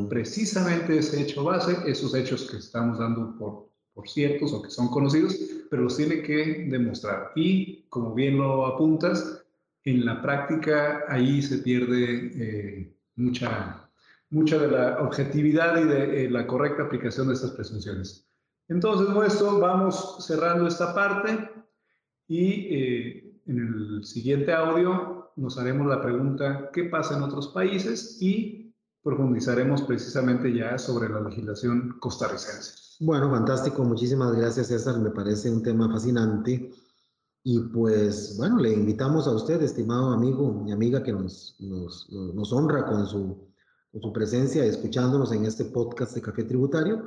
precisamente 0.10 0.98
ese 0.98 1.22
hecho 1.22 1.44
base, 1.44 1.78
esos 1.86 2.14
hechos 2.16 2.50
que 2.50 2.58
estamos 2.58 3.00
dando 3.00 3.38
por, 3.38 3.70
por 3.94 4.10
ciertos 4.10 4.54
o 4.54 4.62
que 4.62 4.70
son 4.70 4.90
conocidos, 4.90 5.38
pero 5.70 5.84
los 5.84 5.98
tiene 5.98 6.22
que 6.22 6.68
demostrar. 6.70 7.32
Y 7.36 7.84
como 7.90 8.14
bien 8.14 8.38
lo 8.38 8.66
apuntas, 8.66 9.46
en 9.86 10.06
la 10.06 10.22
práctica 10.22 11.06
ahí 11.08 11.42
se 11.42 11.60
pierde 11.60 12.32
eh, 12.36 12.98
mucha, 13.16 13.90
mucha 14.30 14.58
de 14.58 14.68
la 14.68 15.00
objetividad 15.02 15.80
y 15.80 15.86
de 15.86 16.26
eh, 16.26 16.30
la 16.30 16.46
correcta 16.46 16.84
aplicación 16.84 17.28
de 17.28 17.36
estas 17.36 17.52
presunciones. 17.52 18.28
Entonces, 18.68 19.10
nuestro, 19.10 19.60
vamos 19.60 20.26
cerrando 20.26 20.68
esta 20.68 20.94
parte 20.94 21.50
y 22.28 22.68
eh, 22.76 23.34
en 23.46 23.58
el 23.60 24.04
siguiente 24.04 24.52
audio 24.52 25.32
nos 25.36 25.60
haremos 25.60 25.88
la 25.88 26.02
pregunta, 26.02 26.72
¿qué 26.74 26.86
pasa 26.86 27.16
en 27.18 27.24
otros 27.24 27.50
países? 27.50 28.18
Y 28.22 28.65
profundizaremos 29.06 29.84
precisamente 29.84 30.52
ya 30.52 30.80
sobre 30.80 31.08
la 31.08 31.22
legislación 31.22 31.96
costarricense. 32.00 32.74
Bueno, 33.00 33.30
fantástico. 33.30 33.84
Muchísimas 33.84 34.36
gracias, 34.36 34.68
César. 34.68 35.00
Me 35.00 35.12
parece 35.12 35.52
un 35.52 35.62
tema 35.62 35.88
fascinante. 35.88 36.72
Y 37.44 37.60
pues, 37.60 38.36
bueno, 38.36 38.58
le 38.58 38.74
invitamos 38.74 39.28
a 39.28 39.32
usted, 39.32 39.62
estimado 39.62 40.12
amigo 40.12 40.64
y 40.66 40.72
amiga, 40.72 41.04
que 41.04 41.14
nos, 41.14 41.56
nos, 41.60 42.10
nos 42.10 42.52
honra 42.52 42.88
con 42.88 43.06
su, 43.06 43.48
con 43.92 44.02
su 44.02 44.12
presencia, 44.12 44.66
escuchándonos 44.66 45.32
en 45.32 45.46
este 45.46 45.66
podcast 45.66 46.16
de 46.16 46.24
Café 46.24 46.44
Tributario, 46.44 47.04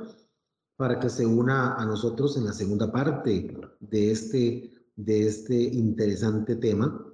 para 0.77 1.01
que 1.01 1.09
se 1.09 1.25
una 1.25 1.73
a 1.73 1.85
nosotros 1.85 2.37
en 2.37 2.45
la 2.45 2.53
segunda 2.53 2.89
parte 2.93 3.59
de 3.81 4.11
este, 4.11 4.71
de 4.95 5.27
este 5.27 5.61
interesante 5.61 6.55
tema, 6.55 7.05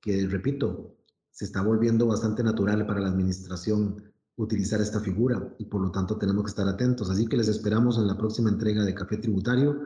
que, 0.00 0.26
repito, 0.26 0.96
se 1.30 1.44
está 1.44 1.60
volviendo 1.60 2.06
bastante 2.06 2.42
natural 2.42 2.86
para 2.86 3.00
la 3.00 3.08
administración 3.08 4.09
utilizar 4.42 4.80
esta 4.80 5.00
figura 5.00 5.54
y 5.58 5.66
por 5.66 5.82
lo 5.82 5.90
tanto 5.90 6.16
tenemos 6.16 6.44
que 6.44 6.50
estar 6.50 6.66
atentos. 6.66 7.10
Así 7.10 7.26
que 7.26 7.36
les 7.36 7.48
esperamos 7.48 7.98
en 7.98 8.06
la 8.06 8.16
próxima 8.16 8.50
entrega 8.50 8.84
de 8.84 8.94
Café 8.94 9.18
Tributario, 9.18 9.76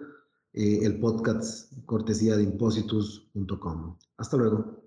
eh, 0.53 0.81
el 0.83 1.01
podcast 1.01 1.73
cortesía 1.85 2.37
de 2.37 2.45
impositus.com. 2.45 3.97
Hasta 4.17 4.37
luego. 4.37 4.84